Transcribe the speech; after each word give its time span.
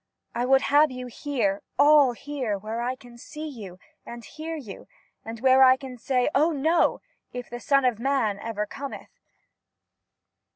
I 0.33 0.47
would 0.47 0.61
have 0.63 0.89
you 0.89 1.05
here, 1.05 1.61
all 1.77 2.13
here, 2.13 2.57
where 2.57 2.81
I 2.81 2.95
can 2.95 3.19
see 3.19 3.47
you, 3.47 3.77
and 4.03 4.25
hear 4.25 4.55
you, 4.55 4.87
and 5.23 5.39
where 5.41 5.61
I 5.61 5.77
can 5.77 5.99
say 5.99 6.27
* 6.31 6.33
Oh, 6.33 6.49
no,' 6.51 7.01
if 7.33 7.51
the 7.51 7.59
*Son 7.59 7.85
of 7.85 7.99
Man' 7.99 8.39
ever 8.39 8.65
'cometh' 8.65 9.11